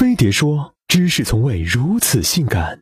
[0.00, 2.80] 飞碟说：“知识从未如此性感。”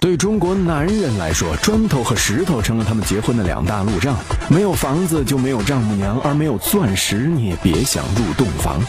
[0.00, 4.16] 对中国男人来说，砖头和石头成了他们结婚的两大路障。
[4.48, 8.80] 没有房子就没有丈母娘，而没有钻石，你也别想入洞房。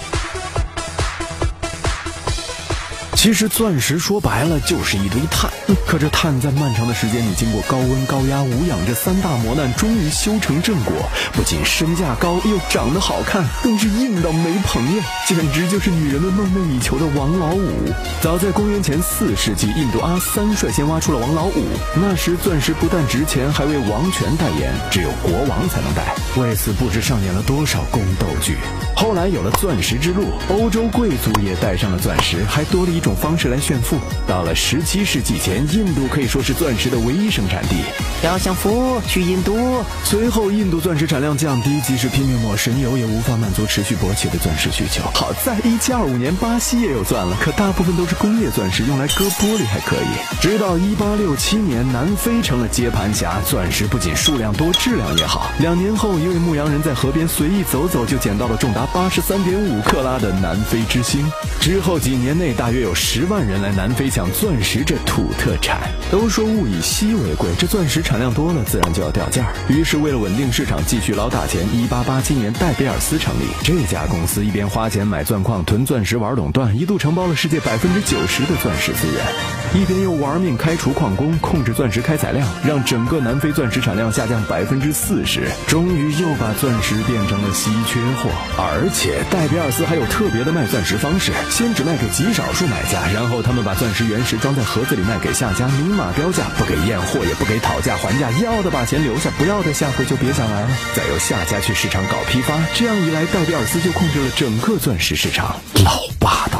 [3.25, 5.49] 其实钻石说白了就是一堆碳，
[5.87, 10.93] 可这碳在漫长的时间里经过高温高压无氧这三大磨难，终于修成正果。
[11.33, 17.91] 不仅身价高，又长得好看，更是硬到没朋友，简直就是女人们梦寐以求的王老五。
[18.21, 21.65] 早在公元前四世纪，印度阿三率先挖出了王老五。
[21.95, 26.13] 那时钻石不但值钱，还为王权代言，只有国王才能戴。
[26.39, 28.59] 为此不知上演了多少宫斗剧。
[28.95, 33.13] 后来有了钻石之路，欧洲贵族也戴上了钻石，还多了一种。
[33.15, 33.97] 方式来炫富。
[34.27, 37.75] 到了十七世纪前，印度可以说是钻石的唯一生产地。
[38.23, 39.83] 要想富，去印度。
[40.03, 45.01] 随后，印度钻石产量降低，即使拼命抹神油，也无法满足持续勃起的钻石需求。
[45.13, 50.41] 好在一七二五年，巴西也有钻了，可大部分都是工业钻石，用来割玻璃还可以。
[50.41, 55.49] 直到一八六七年，南非成了接盘侠，钻石不仅数量多，质量也好。
[55.59, 61.25] 两年后，一位牧羊人在河边随意走走，就捡到了重达八十三点五克拉的南非之星。
[61.59, 65.79] 之后几年内，大约有十万人来南非抢钻石这土特产。
[66.11, 69.47] 都说物以稀为贵，这钻石产量多了，自然就要掉价。
[69.67, 73.45] 于是为了稳定市场，继续捞大钱，一八八七年戴比尔斯成立。
[73.63, 85.47] 这家公司一边花钱买钻矿、囤钻石、玩垄断，一度承包了世界百分之九十的钻石资源；一边又玩命开除矿工，控制钻石开采量，让整个南非钻石产量下降百分之四十。
[85.67, 88.29] 终于又把钻石变成了稀缺货。
[88.57, 91.31] 而而且戴比尔斯还有特别的卖钻石方式。
[91.49, 100.69] 先只卖给极少数买家，然后他们把钻石原石装在盒子里卖给下家，明码标价，不给验货，也不给讨价还价，要的把钱留下，不要的下回就别想来了。
[100.93, 106.54] 再由下家去市场搞批发，这样一来，戴比尔斯就控制了整个钻石市场，老霸道。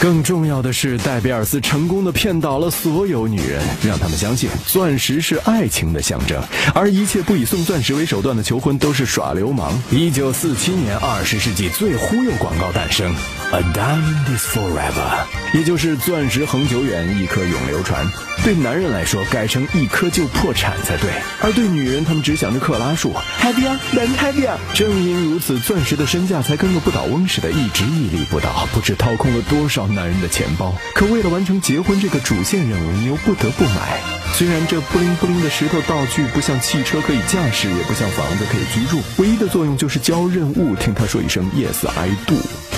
[0.00, 6.40] 更重要的是，戴比尔斯成功的骗倒了所有女人，让他们相信钻石是爱情的象征，
[6.72, 9.82] 而一切不以送钻石为手段的求婚都是耍流氓。
[9.90, 13.12] 一九四七年，二十世纪最忽悠广告诞生
[13.50, 18.06] ，A diamond is forever，也就是钻石恒久远，一颗永流传。
[18.44, 21.10] 对男人来说，改成一颗就破产才对；
[21.42, 23.12] 而对女人，他们只想着克拉数
[23.42, 24.56] ，happy 啊，男 happy 啊。
[24.74, 30.74] 正因如此，钻石的身价才跟个不倒翁似的，一直屹立不倒，不知掏空了多少男人的钱包。
[30.94, 34.00] 可为了完成结婚这个主线任务，你又不得不买。
[34.34, 42.77] 虽然这布灵布灵的石头道具不像汽车可以驾驶，也不像房子可以居住，唯一的作用就是交任务，听他说一声 yes I do。